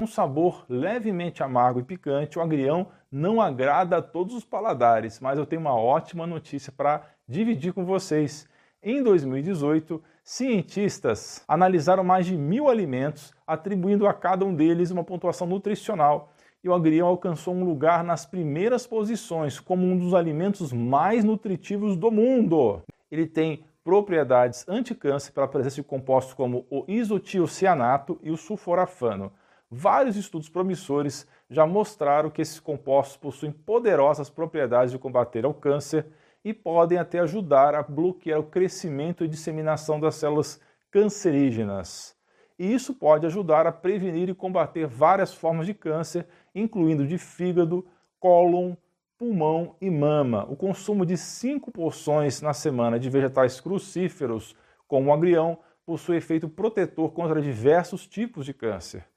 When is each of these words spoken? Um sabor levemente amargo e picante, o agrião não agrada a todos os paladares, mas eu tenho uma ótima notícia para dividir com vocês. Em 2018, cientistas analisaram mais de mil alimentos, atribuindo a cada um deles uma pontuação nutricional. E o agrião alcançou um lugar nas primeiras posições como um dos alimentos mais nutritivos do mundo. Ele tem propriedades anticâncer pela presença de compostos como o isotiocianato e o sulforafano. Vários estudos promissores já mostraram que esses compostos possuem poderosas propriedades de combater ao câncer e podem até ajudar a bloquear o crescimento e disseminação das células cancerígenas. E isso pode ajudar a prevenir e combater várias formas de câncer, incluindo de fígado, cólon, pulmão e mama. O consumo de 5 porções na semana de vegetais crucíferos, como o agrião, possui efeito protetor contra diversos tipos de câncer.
Um 0.00 0.06
sabor 0.06 0.64
levemente 0.68 1.42
amargo 1.42 1.80
e 1.80 1.82
picante, 1.82 2.38
o 2.38 2.40
agrião 2.40 2.86
não 3.10 3.40
agrada 3.40 3.96
a 3.96 4.02
todos 4.02 4.32
os 4.32 4.44
paladares, 4.44 5.18
mas 5.18 5.36
eu 5.36 5.44
tenho 5.44 5.60
uma 5.60 5.74
ótima 5.74 6.24
notícia 6.24 6.70
para 6.70 7.02
dividir 7.26 7.72
com 7.72 7.84
vocês. 7.84 8.48
Em 8.80 9.02
2018, 9.02 10.00
cientistas 10.22 11.42
analisaram 11.48 12.04
mais 12.04 12.26
de 12.26 12.36
mil 12.36 12.68
alimentos, 12.68 13.34
atribuindo 13.44 14.06
a 14.06 14.14
cada 14.14 14.44
um 14.44 14.54
deles 14.54 14.92
uma 14.92 15.02
pontuação 15.02 15.48
nutricional. 15.48 16.32
E 16.62 16.68
o 16.68 16.74
agrião 16.74 17.08
alcançou 17.08 17.52
um 17.52 17.64
lugar 17.64 18.04
nas 18.04 18.24
primeiras 18.24 18.86
posições 18.86 19.58
como 19.58 19.84
um 19.84 19.98
dos 19.98 20.14
alimentos 20.14 20.72
mais 20.72 21.24
nutritivos 21.24 21.96
do 21.96 22.12
mundo. 22.12 22.82
Ele 23.10 23.26
tem 23.26 23.64
propriedades 23.82 24.64
anticâncer 24.68 25.32
pela 25.32 25.48
presença 25.48 25.74
de 25.74 25.82
compostos 25.82 26.34
como 26.34 26.64
o 26.70 26.84
isotiocianato 26.86 28.16
e 28.22 28.30
o 28.30 28.36
sulforafano. 28.36 29.32
Vários 29.70 30.16
estudos 30.16 30.48
promissores 30.48 31.26
já 31.50 31.66
mostraram 31.66 32.30
que 32.30 32.40
esses 32.40 32.58
compostos 32.58 33.18
possuem 33.18 33.52
poderosas 33.52 34.30
propriedades 34.30 34.90
de 34.92 34.98
combater 34.98 35.44
ao 35.44 35.52
câncer 35.52 36.06
e 36.42 36.54
podem 36.54 36.96
até 36.96 37.18
ajudar 37.18 37.74
a 37.74 37.82
bloquear 37.82 38.40
o 38.40 38.46
crescimento 38.46 39.24
e 39.24 39.28
disseminação 39.28 40.00
das 40.00 40.14
células 40.14 40.58
cancerígenas. 40.90 42.16
E 42.58 42.72
isso 42.72 42.94
pode 42.94 43.26
ajudar 43.26 43.66
a 43.66 43.72
prevenir 43.72 44.30
e 44.30 44.34
combater 44.34 44.86
várias 44.86 45.34
formas 45.34 45.66
de 45.66 45.74
câncer, 45.74 46.26
incluindo 46.54 47.06
de 47.06 47.18
fígado, 47.18 47.86
cólon, 48.18 48.74
pulmão 49.18 49.76
e 49.80 49.90
mama. 49.90 50.44
O 50.50 50.56
consumo 50.56 51.04
de 51.04 51.16
5 51.16 51.70
porções 51.70 52.40
na 52.40 52.54
semana 52.54 52.98
de 52.98 53.10
vegetais 53.10 53.60
crucíferos, 53.60 54.56
como 54.86 55.10
o 55.10 55.12
agrião, 55.12 55.58
possui 55.84 56.16
efeito 56.16 56.48
protetor 56.48 57.12
contra 57.12 57.42
diversos 57.42 58.06
tipos 58.06 58.46
de 58.46 58.54
câncer. 58.54 59.08